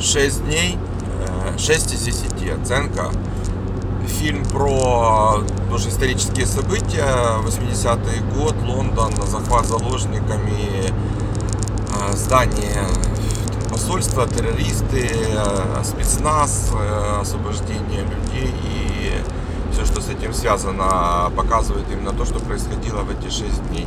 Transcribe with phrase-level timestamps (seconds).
[0.00, 0.78] 6 дней,
[1.26, 3.10] э, 6 из 10 оценка.
[4.06, 12.86] Фильм про тоже исторические события, 80-й год, Лондон, захват заложниками, э, здание
[13.68, 19.12] посольства, террористы, э, спецназ, э, освобождение людей и
[19.72, 23.86] все, что с этим связано, показывает именно то, что происходило в эти 6 дней.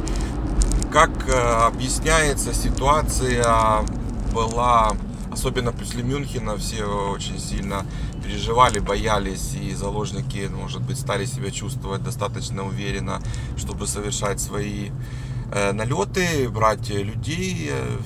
[0.91, 3.83] Как э, объясняется, ситуация
[4.31, 4.93] была,
[5.33, 7.85] особенно после Мюнхена, все очень сильно
[8.23, 13.21] переживали, боялись, и заложники, может быть, стали себя чувствовать достаточно уверенно,
[13.57, 14.91] чтобы совершать свои
[15.51, 17.97] э, налеты, брать людей э,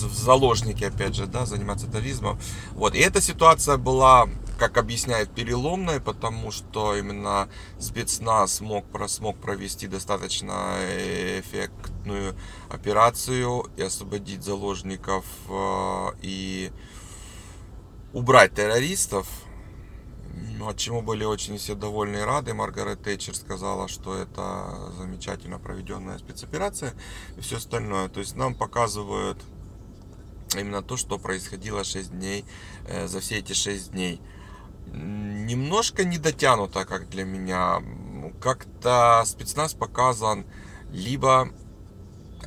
[0.00, 2.38] в заложники, опять же, да, заниматься терроризмом.
[2.72, 2.94] Вот.
[2.94, 4.28] И эта ситуация была
[4.62, 7.48] как объясняет, переломной, потому что именно
[7.80, 10.76] спецназ смог, смог провести достаточно
[11.40, 12.36] эффектную
[12.70, 16.70] операцию и освободить заложников э, и
[18.12, 19.26] убрать террористов,
[20.58, 22.54] ну, от чему были очень все довольны и рады.
[22.54, 26.94] Маргарет Тэтчер сказала, что это замечательно проведенная спецоперация
[27.36, 28.08] и все остальное.
[28.08, 29.42] То есть нам показывают
[30.56, 32.44] именно то, что происходило 6 дней,
[32.86, 34.20] э, за все эти 6 дней
[34.92, 37.82] немножко не дотянуто, как для меня.
[38.40, 40.46] Как-то спецназ показан
[40.92, 41.50] либо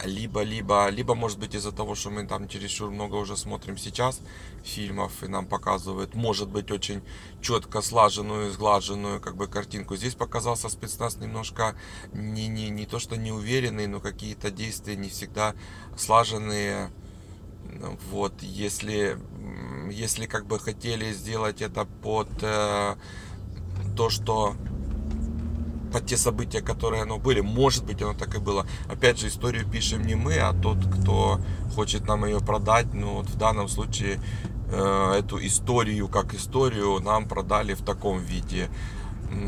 [0.04, 4.20] либо, либо, либо, может быть, из-за того, что мы там чересчур много уже смотрим сейчас
[4.64, 7.02] фильмов, и нам показывают, может быть, очень
[7.42, 9.96] четко слаженную, сглаженную, как бы, картинку.
[9.96, 11.76] Здесь показался спецназ немножко
[12.14, 15.56] не, не, не то, что неуверенный, но какие-то действия не всегда
[15.98, 16.92] слаженные.
[18.12, 19.18] Вот, если
[19.90, 22.96] если как бы хотели сделать это под э,
[23.96, 24.56] то, что
[25.96, 27.40] под те события, которые оно были.
[27.40, 28.68] Может быть, оно так и было.
[28.90, 31.40] Опять же, историю пишем не мы, а тот, кто
[31.74, 32.94] хочет нам ее продать.
[32.94, 34.20] Ну, вот в данном случае
[34.72, 38.70] э, эту историю, как историю, нам продали в таком виде.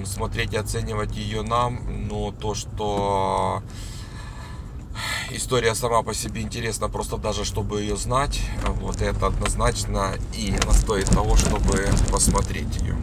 [0.06, 3.62] Смотреть и оценивать ее нам, но то, что
[5.32, 8.40] история сама по себе интересна, просто даже чтобы ее знать.
[8.82, 12.96] Вот это однозначно и она стоит того, чтобы посмотреть ее.